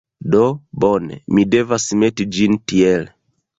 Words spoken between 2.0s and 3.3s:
meti ĝin tiel.